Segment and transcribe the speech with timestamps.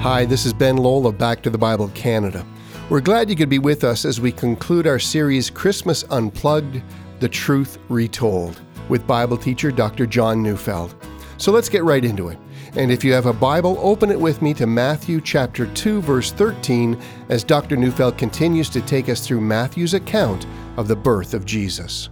[0.00, 2.42] Hi, this is Ben Lowell, Back to the Bible Canada.
[2.88, 6.80] We're glad you could be with us as we conclude our series Christmas Unplugged
[7.18, 10.06] The Truth Retold with Bible teacher Dr.
[10.06, 10.94] John Neufeld.
[11.36, 12.38] So let's get right into it.
[12.76, 16.32] And if you have a Bible, open it with me to Matthew chapter 2 verse
[16.32, 16.98] 13
[17.28, 17.76] as Dr.
[17.76, 20.46] Neufeld continues to take us through Matthew's account
[20.78, 22.08] of the birth of Jesus.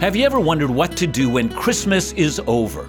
[0.00, 2.88] Have you ever wondered what to do when Christmas is over?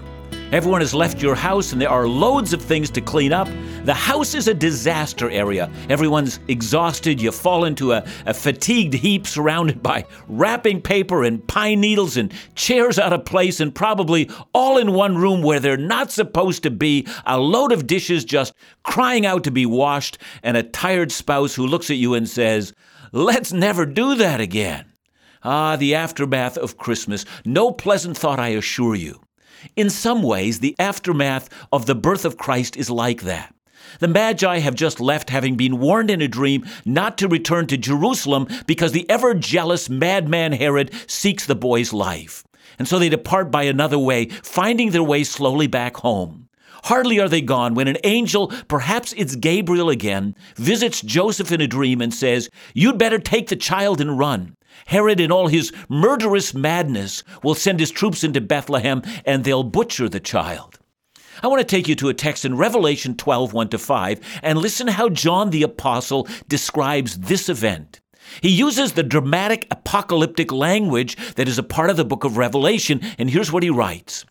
[0.51, 3.47] Everyone has left your house and there are loads of things to clean up.
[3.83, 5.71] The house is a disaster area.
[5.89, 7.19] Everyone's exhausted.
[7.19, 12.31] You fall into a, a, fatigued heap surrounded by wrapping paper and pine needles and
[12.53, 16.71] chairs out of place and probably all in one room where they're not supposed to
[16.71, 17.07] be.
[17.25, 21.65] A load of dishes just crying out to be washed and a tired spouse who
[21.65, 22.71] looks at you and says,
[23.11, 24.85] Let's never do that again.
[25.43, 27.25] Ah, the aftermath of Christmas.
[27.45, 29.24] No pleasant thought, I assure you.
[29.75, 33.53] In some ways, the aftermath of the birth of Christ is like that.
[33.99, 37.77] The Magi have just left, having been warned in a dream not to return to
[37.77, 42.43] Jerusalem because the ever jealous madman Herod seeks the boy's life.
[42.77, 46.49] And so they depart by another way, finding their way slowly back home.
[46.85, 51.67] Hardly are they gone when an angel, perhaps it's Gabriel again, visits Joseph in a
[51.67, 54.55] dream and says, You'd better take the child and run.
[54.87, 60.09] Herod, in all his murderous madness, will send his troops into Bethlehem and they'll butcher
[60.09, 60.79] the child.
[61.43, 64.57] I want to take you to a text in Revelation 12, 1 to 5, and
[64.57, 67.99] listen how John the Apostle describes this event.
[68.41, 73.01] He uses the dramatic apocalyptic language that is a part of the book of Revelation,
[73.17, 74.25] and here's what he writes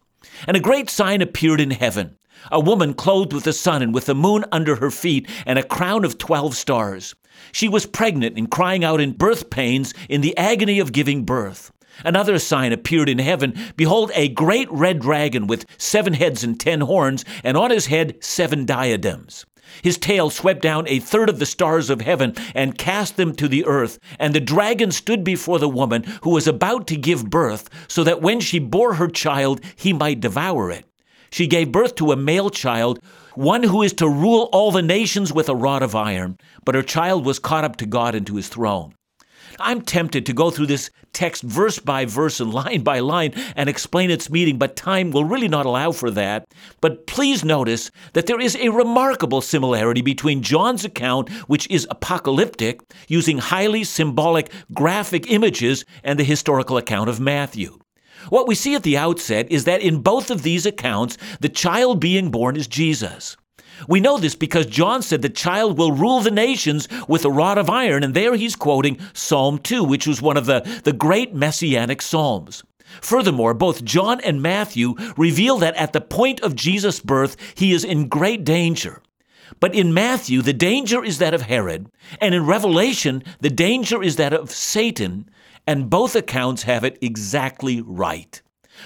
[0.48, 2.16] And a great sign appeared in heaven
[2.50, 5.62] a woman clothed with the sun and with the moon under her feet, and a
[5.62, 7.14] crown of twelve stars.
[7.52, 11.72] She was pregnant and crying out in birth pains in the agony of giving birth.
[12.04, 13.54] Another sign appeared in heaven.
[13.76, 18.16] Behold, a great red dragon with seven heads and ten horns, and on his head
[18.22, 19.46] seven diadems.
[19.82, 23.48] His tail swept down a third of the stars of heaven and cast them to
[23.48, 23.98] the earth.
[24.18, 28.22] And the dragon stood before the woman who was about to give birth, so that
[28.22, 30.84] when she bore her child, he might devour it.
[31.34, 33.00] She gave birth to a male child
[33.34, 36.38] one who is to rule all the nations with a rod of iron.
[36.64, 38.94] But her child was caught up to God and to his throne.
[39.58, 43.68] I'm tempted to go through this text verse by verse and line by line and
[43.68, 46.46] explain its meaning, but time will really not allow for that.
[46.80, 52.78] But please notice that there is a remarkable similarity between John's account, which is apocalyptic,
[53.08, 57.80] using highly symbolic graphic images, and the historical account of Matthew.
[58.30, 62.00] What we see at the outset is that in both of these accounts, the child
[62.00, 63.36] being born is Jesus.
[63.88, 67.58] We know this because John said the child will rule the nations with a rod
[67.58, 71.34] of iron, and there he's quoting Psalm 2, which was one of the, the great
[71.34, 72.62] messianic psalms.
[73.00, 77.84] Furthermore, both John and Matthew reveal that at the point of Jesus' birth, he is
[77.84, 79.02] in great danger.
[79.60, 81.88] But in Matthew, the danger is that of Herod,
[82.20, 85.28] and in Revelation, the danger is that of Satan,
[85.66, 88.42] and both accounts have it exactly right.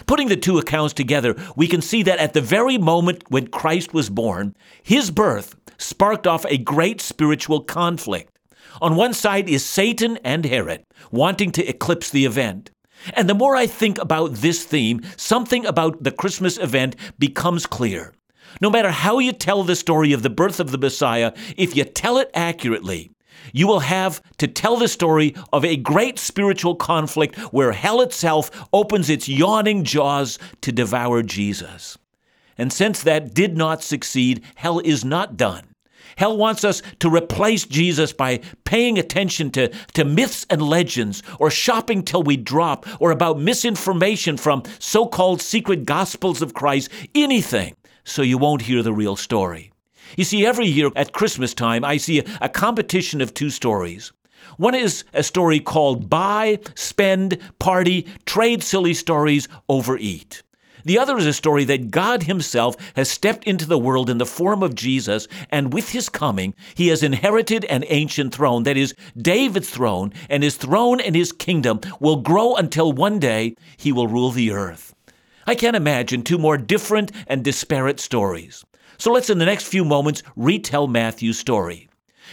[0.07, 3.95] Putting the two accounts together, we can see that at the very moment when Christ
[3.95, 8.39] was born, his birth sparked off a great spiritual conflict.
[8.81, 12.71] On one side is Satan and Herod, wanting to eclipse the event.
[13.15, 18.13] And the more I think about this theme, something about the Christmas event becomes clear.
[18.61, 21.85] No matter how you tell the story of the birth of the Messiah, if you
[21.85, 23.11] tell it accurately,
[23.53, 28.69] you will have to tell the story of a great spiritual conflict where hell itself
[28.73, 31.99] opens its yawning jaws to devour Jesus.
[32.57, 35.65] And since that did not succeed, hell is not done.
[36.17, 41.49] Hell wants us to replace Jesus by paying attention to, to myths and legends, or
[41.49, 47.77] shopping till we drop, or about misinformation from so called secret gospels of Christ, anything,
[48.03, 49.71] so you won't hear the real story.
[50.17, 54.13] You see, every year at Christmas time, I see a competition of two stories.
[54.57, 60.43] One is a story called Buy, Spend, Party, Trade Silly Stories, Overeat.
[60.85, 64.25] The other is a story that God Himself has stepped into the world in the
[64.25, 68.95] form of Jesus, and with His coming, He has inherited an ancient throne, that is,
[69.17, 74.09] David's throne, and His throne and His kingdom will grow until one day He will
[74.09, 74.95] rule the earth.
[75.47, 78.65] I can't imagine two more different and disparate stories.
[78.99, 81.89] So let's, in the next few moments, retell Matthew's story.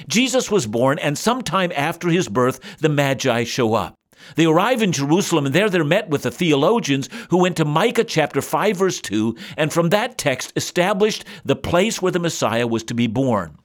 [0.08, 3.96] Jesus was born, and sometime after his birth, the Magi show up.
[4.36, 8.04] They arrive in Jerusalem, and there they're met with the theologians who went to Micah
[8.04, 12.84] chapter 5, verse 2, and from that text established the place where the Messiah was
[12.86, 13.58] to be born.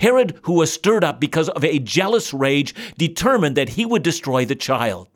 [0.00, 4.44] Herod, who was stirred up because of a jealous rage, determined that he would destroy
[4.44, 5.08] the child.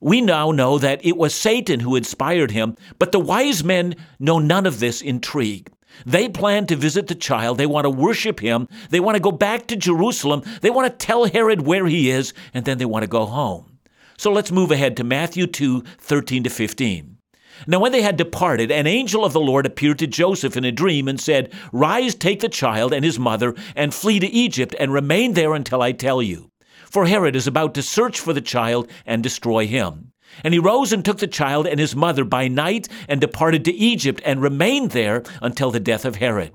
[0.00, 4.38] We now know that it was Satan who inspired him, but the wise men know
[4.38, 5.70] none of this intrigue.
[6.06, 7.58] They plan to visit the child.
[7.58, 8.68] They want to worship him.
[8.90, 10.42] They want to go back to Jerusalem.
[10.60, 13.78] They want to tell Herod where he is, and then they want to go home.
[14.16, 17.18] So let's move ahead to Matthew 2 13 to 15.
[17.66, 20.72] Now, when they had departed, an angel of the Lord appeared to Joseph in a
[20.72, 24.92] dream and said, Rise, take the child and his mother, and flee to Egypt, and
[24.92, 26.50] remain there until I tell you.
[26.90, 30.11] For Herod is about to search for the child and destroy him.
[30.44, 33.72] And he rose and took the child and his mother by night and departed to
[33.74, 36.52] Egypt and remained there until the death of Herod.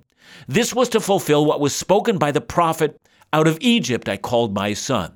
[0.47, 3.00] This was to fulfill what was spoken by the prophet
[3.33, 5.13] Out of Egypt I called my son.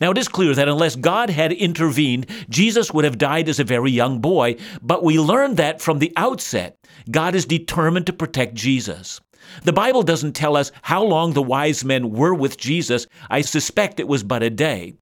[0.00, 3.64] Now, it is clear that unless God had intervened, Jesus would have died as a
[3.64, 6.78] very young boy, but we learn that from the outset,
[7.10, 9.20] God is determined to protect Jesus.
[9.62, 13.06] The Bible doesn't tell us how long the wise men were with Jesus.
[13.30, 14.94] I suspect it was but a day.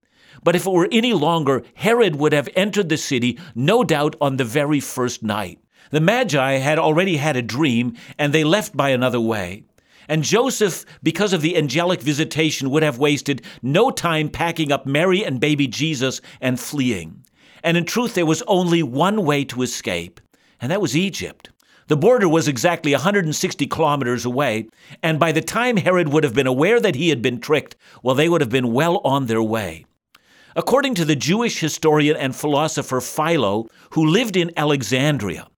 [0.42, 4.36] But if it were any longer, Herod would have entered the city, no doubt on
[4.36, 5.58] the very first night.
[5.90, 9.64] The Magi had already had a dream, and they left by another way.
[10.08, 15.24] And Joseph, because of the angelic visitation, would have wasted no time packing up Mary
[15.24, 17.24] and baby Jesus and fleeing.
[17.62, 20.20] And in truth, there was only one way to escape,
[20.60, 21.50] and that was Egypt.
[21.88, 24.68] The border was exactly 160 kilometers away,
[25.02, 28.14] and by the time Herod would have been aware that he had been tricked, well,
[28.14, 29.84] they would have been well on their way.
[30.54, 35.48] According to the Jewish historian and philosopher Philo, who lived in Alexandria,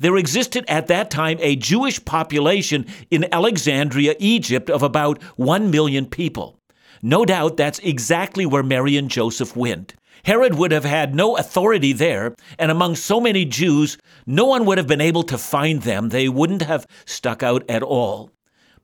[0.00, 6.06] there existed at that time a Jewish population in Alexandria, Egypt, of about 1 million
[6.06, 6.58] people.
[7.02, 9.94] No doubt that's exactly where Mary and Joseph went.
[10.24, 14.78] Herod would have had no authority there, and among so many Jews, no one would
[14.78, 16.10] have been able to find them.
[16.10, 18.30] They wouldn't have stuck out at all.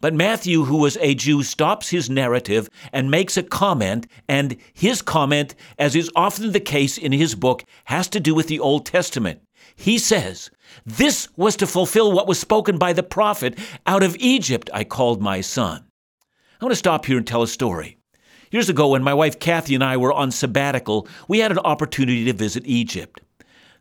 [0.01, 5.03] But Matthew, who was a Jew, stops his narrative and makes a comment, and his
[5.03, 8.87] comment, as is often the case in his book, has to do with the Old
[8.87, 9.41] Testament.
[9.75, 10.51] He says,
[10.87, 15.21] This was to fulfill what was spoken by the prophet Out of Egypt I called
[15.21, 15.85] my son.
[16.61, 17.99] I want to stop here and tell a story.
[18.51, 22.25] Years ago, when my wife Kathy and I were on sabbatical, we had an opportunity
[22.25, 23.21] to visit Egypt.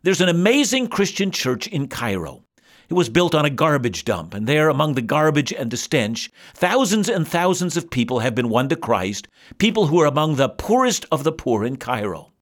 [0.02, 2.44] There's an amazing Christian church in Cairo.
[2.88, 6.30] It was built on a garbage dump, and there, among the garbage and the stench,
[6.54, 10.48] thousands and thousands of people have been won to Christ, people who are among the
[10.48, 12.32] poorest of the poor in Cairo.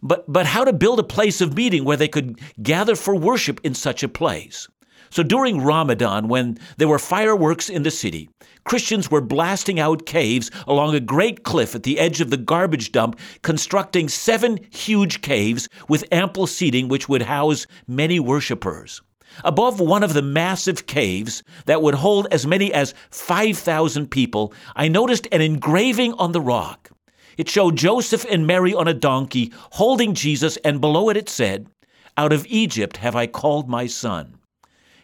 [0.00, 3.60] But, but how to build a place of meeting where they could gather for worship
[3.64, 4.68] in such a place?
[5.10, 8.30] So during Ramadan, when there were fireworks in the city,
[8.62, 12.92] Christians were blasting out caves along a great cliff at the edge of the garbage
[12.92, 19.02] dump, constructing seven huge caves with ample seating which would house many worshippers.
[19.44, 24.88] Above one of the massive caves that would hold as many as 5,000 people, I
[24.88, 26.90] noticed an engraving on the rock.
[27.36, 31.68] It showed Joseph and Mary on a donkey holding Jesus, and below it it said,
[32.16, 34.38] Out of Egypt have I called my son.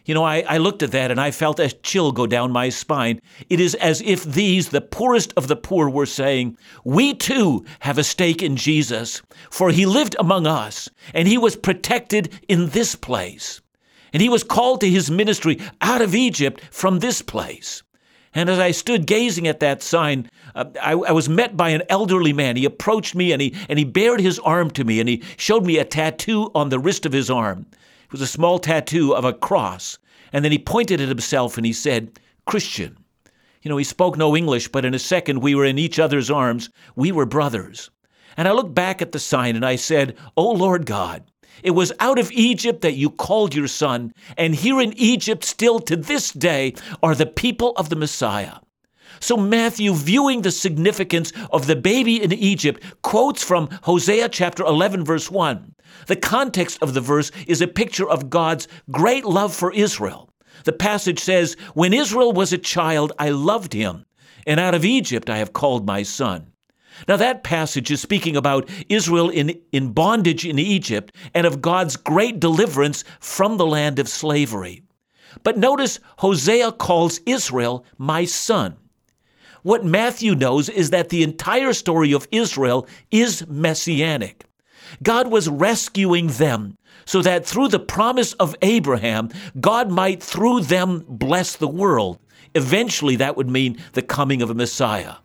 [0.05, 2.69] You know, I, I, looked at that and I felt a chill go down my
[2.69, 3.19] spine.
[3.49, 7.97] It is as if these, the poorest of the poor, were saying, We too have
[7.97, 12.95] a stake in Jesus, for he lived among us and he was protected in this
[12.95, 13.61] place.
[14.15, 17.83] And he was called to his ministry out of Egypt from this place.
[18.33, 21.83] And as I stood gazing at that sign, uh, I, I, was met by an
[21.89, 22.55] elderly man.
[22.55, 25.65] He approached me and he, and he bared his arm to me and he showed
[25.65, 27.65] me a tattoo on the wrist of his arm.
[27.73, 29.97] It was a small tattoo of a cross.
[30.31, 32.97] And then he pointed at himself and he said, Christian.
[33.63, 36.31] You know, he spoke no English, but in a second we were in each other's
[36.31, 36.69] arms.
[36.95, 37.91] We were brothers.
[38.37, 41.23] And I looked back at the sign and I said, Oh Lord God,
[41.63, 45.79] it was out of Egypt that you called your son, and here in Egypt, still
[45.81, 48.55] to this day, are the people of the Messiah.
[49.19, 55.05] So, Matthew, viewing the significance of the baby in Egypt, quotes from Hosea chapter 11,
[55.05, 55.73] verse 1.
[56.07, 60.29] The context of the verse is a picture of God's great love for Israel.
[60.65, 64.05] The passage says, When Israel was a child, I loved him,
[64.45, 66.51] and out of Egypt I have called my son.
[67.07, 71.95] Now, that passage is speaking about Israel in, in bondage in Egypt and of God's
[71.95, 74.83] great deliverance from the land of slavery.
[75.43, 78.77] But notice Hosea calls Israel my son.
[79.63, 84.45] What Matthew knows is that the entire story of Israel is messianic.
[85.01, 91.03] God was rescuing them so that through the promise of Abraham, God might through them
[91.07, 92.19] bless the world.
[92.53, 95.15] Eventually, that would mean the coming of a Messiah.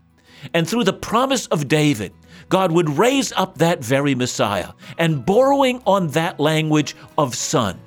[0.55, 2.13] And through the promise of David,
[2.49, 4.71] God would raise up that very Messiah.
[4.99, 7.79] And borrowing on that language of son,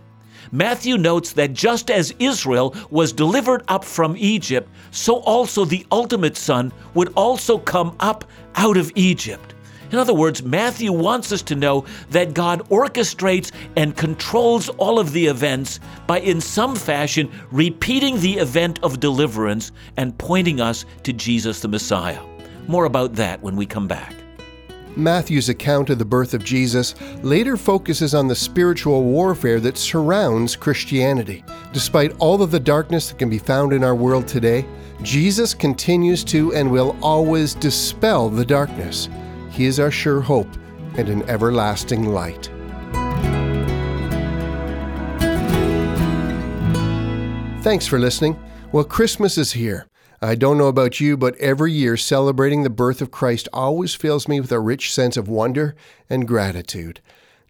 [0.52, 6.38] Matthew notes that just as Israel was delivered up from Egypt, so also the ultimate
[6.38, 9.56] son would also come up out of Egypt.
[9.92, 15.12] In other words, Matthew wants us to know that God orchestrates and controls all of
[15.12, 21.14] the events by, in some fashion, repeating the event of deliverance and pointing us to
[21.14, 22.33] Jesus the Messiah.
[22.68, 24.16] More about that when we come back.
[24.96, 26.94] Matthew's account of the birth of Jesus
[27.24, 31.44] later focuses on the spiritual warfare that surrounds Christianity.
[31.72, 34.66] Despite all of the darkness that can be found in our world today,
[35.02, 39.10] Jesus continues to and will always dispel the darkness.
[39.50, 40.50] He is our sure hope
[40.96, 42.52] and an everlasting light.
[47.64, 48.38] Thanks for listening.
[48.72, 49.88] Well, Christmas is here.
[50.24, 54.26] I don't know about you, but every year celebrating the birth of Christ always fills
[54.26, 55.76] me with a rich sense of wonder
[56.10, 57.02] and gratitude.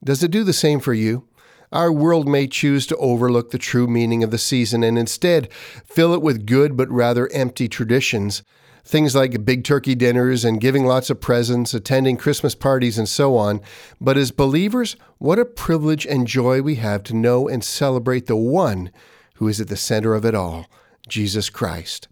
[0.03, 1.27] Does it do the same for you?
[1.71, 5.53] Our world may choose to overlook the true meaning of the season and instead
[5.85, 8.41] fill it with good but rather empty traditions.
[8.83, 13.37] Things like big turkey dinners and giving lots of presents, attending Christmas parties, and so
[13.37, 13.61] on.
[14.01, 18.35] But as believers, what a privilege and joy we have to know and celebrate the
[18.35, 18.91] one
[19.35, 20.65] who is at the center of it all
[21.07, 22.07] Jesus Christ.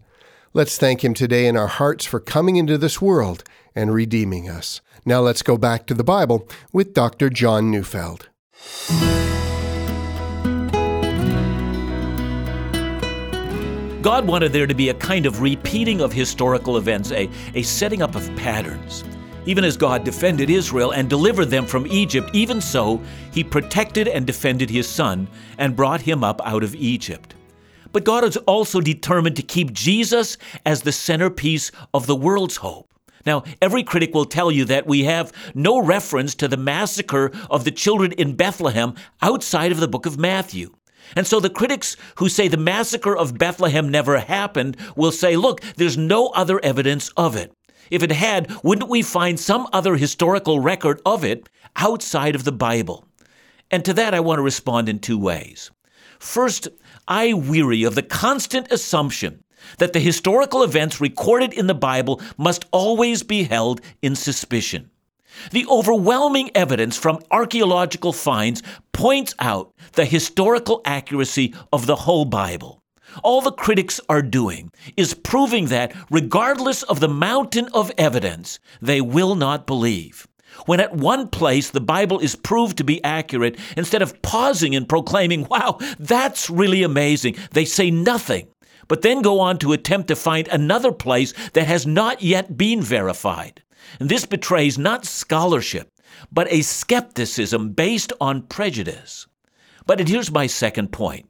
[0.54, 3.42] Let's thank Him today in our hearts for coming into this world
[3.74, 4.82] and redeeming us.
[5.06, 7.30] Now let's go back to the Bible with Dr.
[7.30, 8.28] John Neufeld.
[14.02, 18.02] God wanted there to be a kind of repeating of historical events, a, a setting
[18.02, 19.04] up of patterns.
[19.46, 23.00] Even as God defended Israel and delivered them from Egypt, even so,
[23.32, 27.36] He protected and defended His Son and brought him up out of Egypt.
[27.92, 32.92] But God is also determined to keep Jesus as the centerpiece of the world's hope.
[33.24, 37.64] Now, every critic will tell you that we have no reference to the massacre of
[37.64, 40.72] the children in Bethlehem outside of the book of Matthew.
[41.14, 45.60] And so the critics who say the massacre of Bethlehem never happened will say, look,
[45.76, 47.52] there's no other evidence of it.
[47.90, 52.52] If it had, wouldn't we find some other historical record of it outside of the
[52.52, 53.06] Bible?
[53.70, 55.70] And to that, I want to respond in two ways.
[56.18, 56.68] First,
[57.08, 59.42] I weary of the constant assumption
[59.78, 64.90] that the historical events recorded in the Bible must always be held in suspicion.
[65.50, 72.82] The overwhelming evidence from archaeological finds points out the historical accuracy of the whole Bible.
[73.22, 79.00] All the critics are doing is proving that, regardless of the mountain of evidence, they
[79.00, 80.26] will not believe.
[80.66, 84.88] When at one place the Bible is proved to be accurate, instead of pausing and
[84.88, 88.48] proclaiming, wow, that's really amazing, they say nothing,
[88.88, 92.82] but then go on to attempt to find another place that has not yet been
[92.82, 93.62] verified.
[93.98, 95.88] And this betrays not scholarship,
[96.30, 99.26] but a skepticism based on prejudice.
[99.86, 101.26] But here's my second point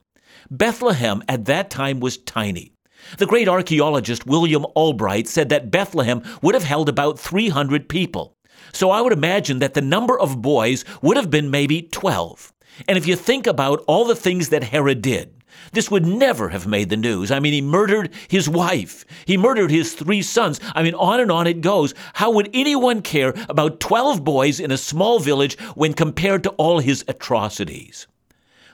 [0.50, 2.72] Bethlehem at that time was tiny.
[3.18, 8.36] The great archaeologist William Albright said that Bethlehem would have held about 300 people.
[8.72, 12.52] So I would imagine that the number of boys would have been maybe 12.
[12.88, 15.34] And if you think about all the things that Herod did,
[15.72, 17.30] this would never have made the news.
[17.30, 19.04] I mean, he murdered his wife.
[19.26, 20.60] He murdered his three sons.
[20.74, 21.94] I mean, on and on it goes.
[22.14, 26.80] How would anyone care about 12 boys in a small village when compared to all
[26.80, 28.06] his atrocities?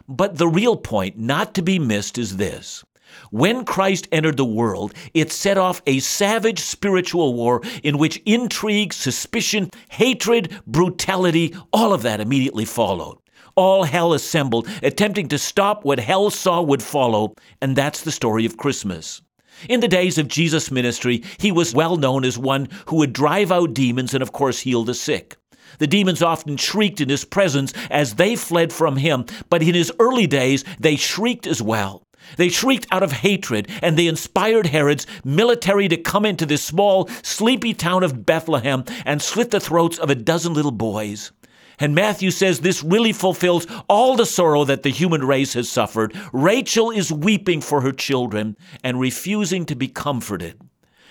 [0.09, 2.85] But the real point not to be missed is this
[3.31, 8.93] when Christ entered the world, it set off a savage spiritual war in which intrigue,
[8.93, 13.19] suspicion, hatred, brutality, all of that immediately followed.
[13.55, 18.47] All hell assembled, attempting to stop what hell saw would follow, and that's the story
[18.47, 19.21] of Christmas.
[19.69, 23.50] In the days of Jesus' ministry, he was well known as one who would drive
[23.50, 25.37] out demons and, of course, heal the sick.
[25.79, 29.93] The demons often shrieked in his presence as they fled from him, but in his
[29.99, 32.03] early days, they shrieked as well.
[32.37, 37.08] They shrieked out of hatred, and they inspired Herod's military to come into this small,
[37.23, 41.32] sleepy town of Bethlehem and slit the throats of a dozen little boys.
[41.80, 46.14] And Matthew says this really fulfills all the sorrow that the human race has suffered.
[46.32, 50.61] Rachel is weeping for her children and refusing to be comforted.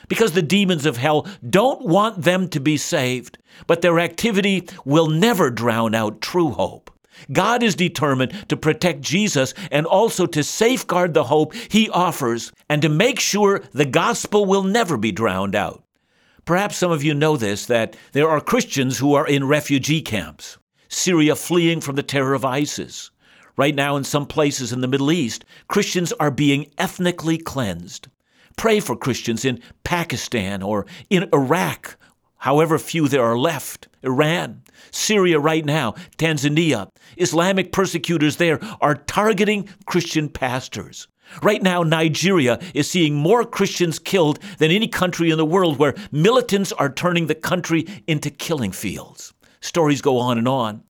[0.10, 5.08] Because the demons of hell don't want them to be saved, but their activity will
[5.08, 6.92] never drown out true hope.
[7.32, 12.82] God is determined to protect Jesus and also to safeguard the hope he offers and
[12.82, 15.84] to make sure the gospel will never be drowned out.
[16.46, 20.58] Perhaps some of you know this that there are Christians who are in refugee camps,
[20.88, 23.12] Syria fleeing from the terror of ISIS.
[23.58, 28.08] Right now, in some places in the Middle East, Christians are being ethnically cleansed.
[28.56, 31.98] Pray for Christians in Pakistan or in Iraq,
[32.38, 36.90] however few there are left, Iran, Syria right now, Tanzania.
[37.18, 41.08] Islamic persecutors there are targeting Christian pastors.
[41.42, 45.96] Right now, Nigeria is seeing more Christians killed than any country in the world where
[46.12, 49.34] militants are turning the country into killing fields.
[49.60, 50.84] Stories go on and on.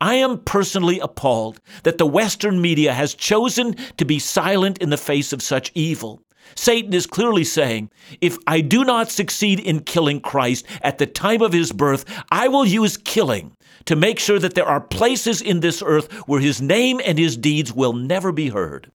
[0.00, 4.96] I am personally appalled that the Western media has chosen to be silent in the
[4.96, 6.22] face of such evil.
[6.54, 11.42] Satan is clearly saying, if I do not succeed in killing Christ at the time
[11.42, 13.56] of his birth, I will use killing
[13.86, 17.36] to make sure that there are places in this earth where his name and his
[17.36, 18.90] deeds will never be heard.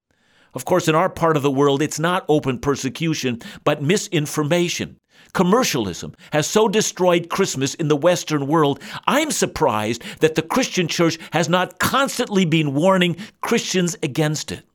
[0.53, 4.99] Of course, in our part of the world, it's not open persecution, but misinformation.
[5.33, 11.19] Commercialism has so destroyed Christmas in the Western world, I'm surprised that the Christian church
[11.31, 14.66] has not constantly been warning Christians against it.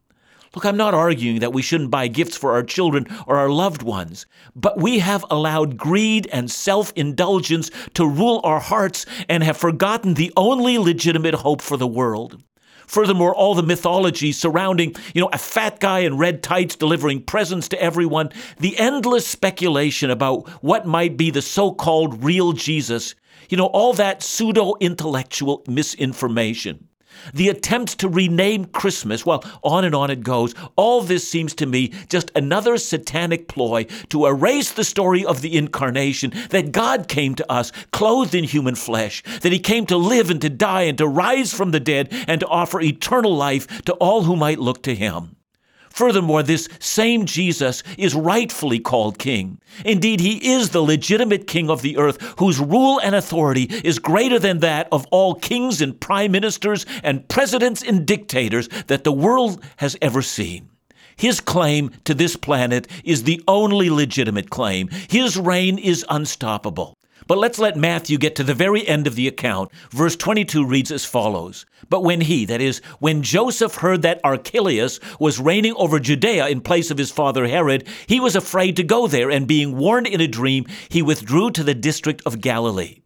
[0.54, 3.82] Look, I'm not arguing that we shouldn't buy gifts for our children or our loved
[3.82, 9.56] ones, but we have allowed greed and self indulgence to rule our hearts and have
[9.56, 12.42] forgotten the only legitimate hope for the world.
[12.86, 17.68] Furthermore, all the mythology surrounding, you know, a fat guy in red tights delivering presents
[17.68, 18.28] to everyone,
[18.58, 23.14] the endless speculation about what might be the so called real Jesus,
[23.48, 26.88] you know, all that pseudo intellectual misinformation.
[27.34, 30.54] The attempt to rename Christmas, well, on and on it goes.
[30.76, 35.56] All this seems to me just another satanic ploy to erase the story of the
[35.56, 40.30] incarnation that God came to us clothed in human flesh, that he came to live
[40.30, 43.92] and to die and to rise from the dead and to offer eternal life to
[43.94, 45.36] all who might look to him.
[45.92, 49.60] Furthermore, this same Jesus is rightfully called king.
[49.84, 54.38] Indeed, he is the legitimate king of the earth, whose rule and authority is greater
[54.38, 59.62] than that of all kings and prime ministers and presidents and dictators that the world
[59.76, 60.68] has ever seen.
[61.16, 64.88] His claim to this planet is the only legitimate claim.
[65.08, 66.94] His reign is unstoppable.
[67.26, 69.70] But let's let Matthew get to the very end of the account.
[69.90, 75.00] Verse 22 reads as follows But when he, that is, when Joseph heard that Archelaus
[75.18, 79.06] was reigning over Judea in place of his father Herod, he was afraid to go
[79.06, 83.02] there, and being warned in a dream, he withdrew to the district of Galilee.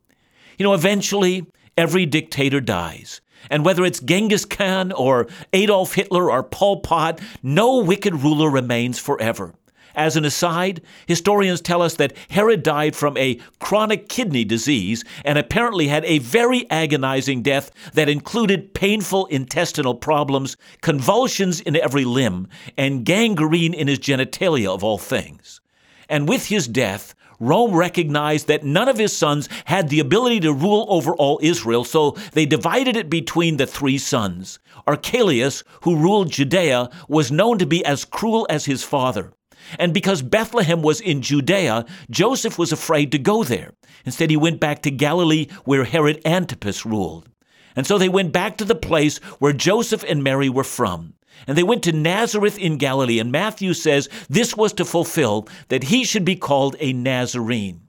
[0.58, 1.46] You know, eventually,
[1.76, 3.20] every dictator dies.
[3.50, 8.99] And whether it's Genghis Khan or Adolf Hitler or Pol Pot, no wicked ruler remains
[8.99, 9.54] forever.
[9.96, 15.38] As an aside, historians tell us that Herod died from a chronic kidney disease and
[15.38, 22.46] apparently had a very agonizing death that included painful intestinal problems, convulsions in every limb,
[22.76, 25.62] and gangrene in his genitalia, of all things.
[26.11, 30.52] And with his death, Rome recognized that none of his sons had the ability to
[30.52, 34.59] rule over all Israel, so they divided it between the three sons.
[34.87, 39.32] Archelaus, who ruled Judea, was known to be as cruel as his father.
[39.79, 43.72] And because Bethlehem was in Judea, Joseph was afraid to go there.
[44.05, 47.29] Instead, he went back to Galilee where Herod Antipas ruled.
[47.74, 51.14] And so they went back to the place where Joseph and Mary were from.
[51.46, 53.18] And they went to Nazareth in Galilee.
[53.18, 57.83] And Matthew says this was to fulfill that he should be called a Nazarene.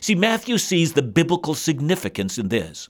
[0.00, 2.88] See, Matthew sees the biblical significance in this.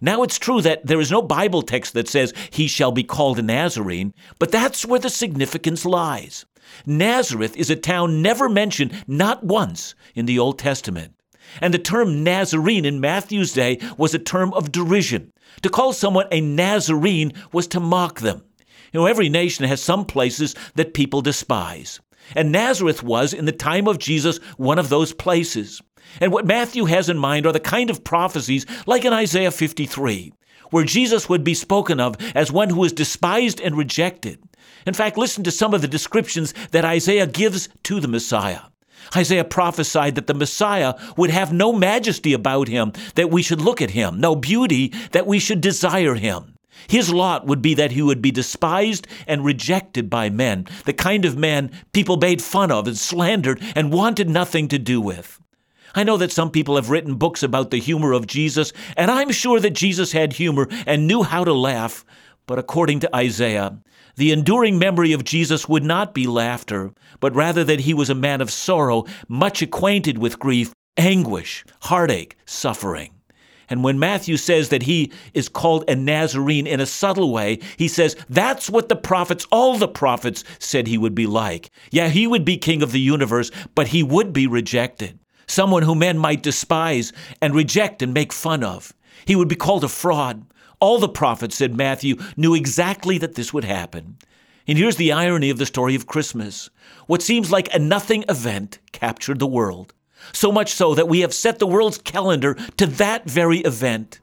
[0.00, 3.38] Now it's true that there is no Bible text that says he shall be called
[3.38, 6.46] a Nazarene, but that's where the significance lies.
[6.86, 11.14] Nazareth is a town never mentioned, not once, in the Old Testament.
[11.60, 15.32] And the term Nazarene in Matthew's day was a term of derision.
[15.62, 18.42] To call someone a Nazarene was to mock them.
[18.92, 22.00] You know, every nation has some places that people despise.
[22.34, 25.80] And Nazareth was, in the time of Jesus, one of those places.
[26.20, 30.32] And what Matthew has in mind are the kind of prophecies like in Isaiah 53,
[30.70, 34.42] where Jesus would be spoken of as one who is despised and rejected.
[34.86, 38.60] In fact, listen to some of the descriptions that Isaiah gives to the Messiah.
[39.16, 43.82] Isaiah prophesied that the Messiah would have no majesty about him, that we should look
[43.82, 46.56] at him, no beauty, that we should desire him.
[46.88, 51.24] His lot would be that he would be despised and rejected by men, the kind
[51.24, 55.40] of man people made fun of and slandered and wanted nothing to do with.
[55.94, 59.30] I know that some people have written books about the humor of Jesus, and I'm
[59.30, 62.04] sure that Jesus had humor and knew how to laugh.
[62.46, 63.78] But according to Isaiah,
[64.16, 68.14] the enduring memory of Jesus would not be laughter, but rather that he was a
[68.14, 73.12] man of sorrow, much acquainted with grief, anguish, heartache, suffering.
[73.70, 77.88] And when Matthew says that he is called a Nazarene in a subtle way, he
[77.88, 81.70] says that's what the prophets, all the prophets, said he would be like.
[81.90, 85.18] Yeah, he would be king of the universe, but he would be rejected.
[85.46, 88.92] Someone who men might despise and reject and make fun of.
[89.24, 90.44] He would be called a fraud,
[90.82, 94.18] all the prophets, said Matthew, knew exactly that this would happen.
[94.66, 96.70] And here's the irony of the story of Christmas.
[97.06, 99.94] What seems like a nothing event captured the world.
[100.32, 104.18] So much so that we have set the world's calendar to that very event.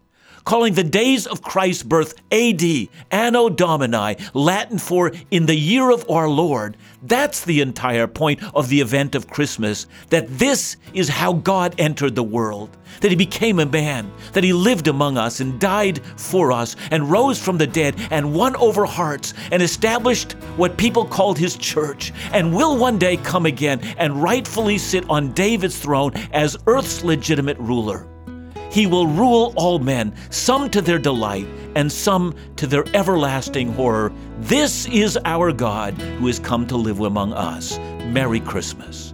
[0.45, 2.63] Calling the days of Christ's birth AD,
[3.11, 6.77] Anno Domini, Latin for in the year of our Lord.
[7.03, 12.15] That's the entire point of the event of Christmas, that this is how God entered
[12.15, 16.51] the world, that he became a man, that he lived among us and died for
[16.51, 21.37] us and rose from the dead and won over hearts and established what people called
[21.37, 26.57] his church and will one day come again and rightfully sit on David's throne as
[26.67, 28.07] earth's legitimate ruler.
[28.69, 34.11] He will rule all men, some to their delight, and some to their everlasting horror.
[34.39, 37.77] This is our God who has come to live among us.
[38.05, 39.13] Merry Christmas.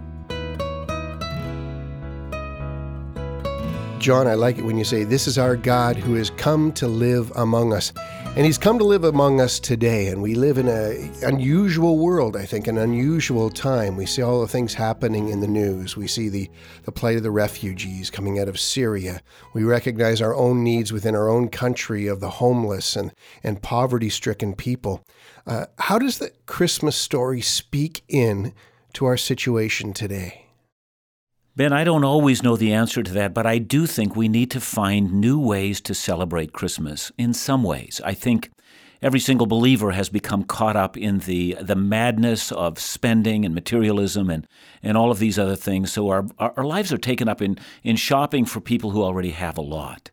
[3.98, 6.86] John, I like it when you say, This is our God who has come to
[6.86, 7.92] live among us.
[8.36, 12.36] And he's come to live among us today, and we live in an unusual world,
[12.36, 13.96] I think, an unusual time.
[13.96, 15.96] We see all the things happening in the news.
[15.96, 16.50] We see the,
[16.82, 19.22] the plight of the refugees coming out of Syria.
[19.54, 23.10] We recognize our own needs within our own country of the homeless and,
[23.42, 25.02] and poverty stricken people.
[25.46, 28.52] Uh, how does the Christmas story speak in
[28.92, 30.45] to our situation today?
[31.56, 34.50] Ben, I don't always know the answer to that, but I do think we need
[34.50, 37.98] to find new ways to celebrate Christmas in some ways.
[38.04, 38.50] I think
[39.00, 44.28] every single believer has become caught up in the the madness of spending and materialism
[44.28, 44.46] and,
[44.82, 45.90] and all of these other things.
[45.90, 49.56] So our, our lives are taken up in, in shopping for people who already have
[49.56, 50.10] a lot.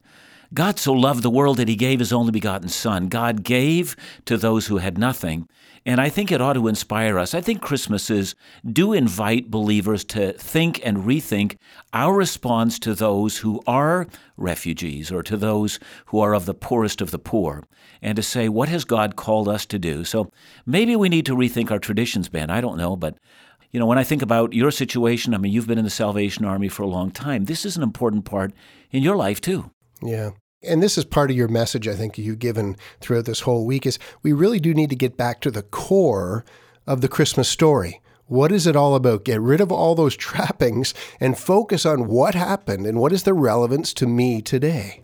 [0.54, 3.08] God so loved the world that he gave his only begotten Son.
[3.08, 5.48] God gave to those who had nothing.
[5.86, 7.34] And I think it ought to inspire us.
[7.34, 8.36] I think Christmases
[8.66, 11.58] do invite believers to think and rethink
[11.92, 17.02] our response to those who are refugees or to those who are of the poorest
[17.02, 17.64] of the poor,
[18.02, 20.06] and to say, what has God called us to do?
[20.06, 20.32] So
[20.66, 22.50] maybe we need to rethink our traditions, Ben.
[22.50, 23.18] I don't know, but
[23.72, 26.46] you know, when I think about your situation, I mean, you've been in the Salvation
[26.46, 27.46] Army for a long time.
[27.46, 28.54] This is an important part
[28.92, 29.72] in your life, too.
[30.02, 30.30] Yeah
[30.64, 33.86] and this is part of your message I think you've given throughout this whole week
[33.86, 36.46] is we really do need to get back to the core
[36.88, 38.02] of the Christmas story.
[38.28, 39.26] What is it all about?
[39.26, 43.34] Get rid of all those trappings and focus on what happened and what is the
[43.34, 45.04] relevance to me today.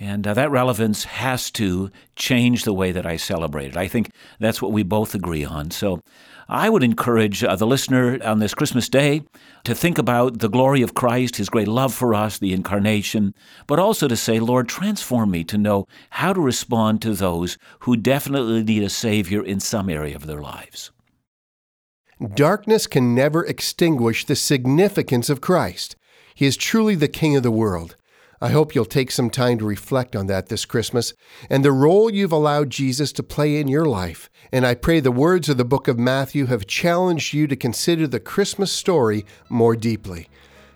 [0.00, 3.76] And uh, that relevance has to change the way that I celebrate it.
[3.76, 5.72] I think that's what we both agree on.
[5.72, 6.00] So
[6.48, 9.22] I would encourage uh, the listener on this Christmas day
[9.64, 13.34] to think about the glory of Christ, his great love for us, the incarnation,
[13.66, 17.96] but also to say, Lord, transform me to know how to respond to those who
[17.96, 20.92] definitely need a Savior in some area of their lives.
[22.34, 25.96] Darkness can never extinguish the significance of Christ.
[26.34, 27.96] He is truly the King of the world.
[28.40, 31.12] I hope you'll take some time to reflect on that this Christmas
[31.50, 34.30] and the role you've allowed Jesus to play in your life.
[34.52, 38.06] And I pray the words of the book of Matthew have challenged you to consider
[38.06, 40.28] the Christmas story more deeply.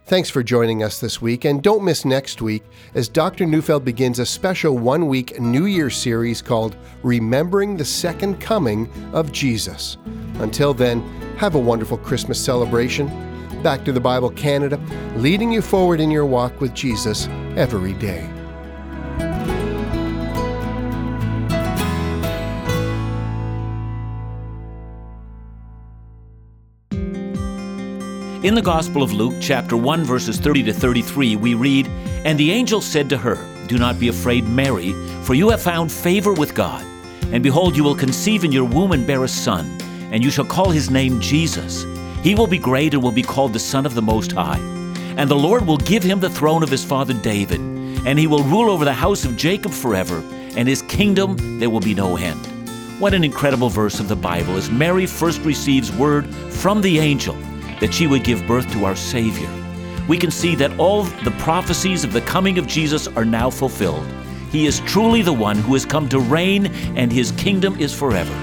[0.06, 3.46] Thanks for joining us this week, and don't miss next week as Dr.
[3.46, 9.30] Neufeld begins a special one week New Year series called Remembering the Second Coming of
[9.30, 9.98] Jesus.
[10.40, 11.00] Until then,
[11.36, 13.31] have a wonderful Christmas celebration
[13.62, 14.80] Back to the Bible Canada,
[15.16, 18.28] leading you forward in your walk with Jesus every day.
[28.42, 31.86] In the Gospel of Luke, chapter 1, verses 30 to 33, we read,
[32.24, 35.92] And the angel said to her, Do not be afraid, Mary, for you have found
[35.92, 36.84] favor with God.
[37.32, 39.66] And behold, you will conceive in your womb and bear a son,
[40.10, 41.84] and you shall call his name Jesus.
[42.22, 44.60] He will be great and will be called the Son of the Most High.
[45.16, 48.44] And the Lord will give him the throne of his father David, and he will
[48.44, 50.22] rule over the house of Jacob forever,
[50.56, 52.38] and his kingdom there will be no end.
[53.00, 57.34] What an incredible verse of the Bible as Mary first receives word from the angel
[57.80, 59.50] that she would give birth to our Savior.
[60.08, 64.06] We can see that all the prophecies of the coming of Jesus are now fulfilled.
[64.52, 68.34] He is truly the one who has come to reign, and his kingdom is forever.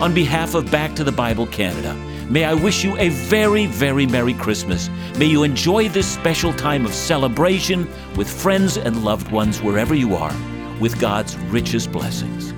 [0.00, 1.96] On behalf of Back to the Bible Canada,
[2.28, 4.90] May I wish you a very, very Merry Christmas.
[5.16, 10.16] May you enjoy this special time of celebration with friends and loved ones wherever you
[10.16, 10.34] are,
[10.80, 12.55] with God's richest blessings.